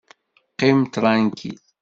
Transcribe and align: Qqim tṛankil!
Qqim 0.51 0.79
tṛankil! 0.93 1.59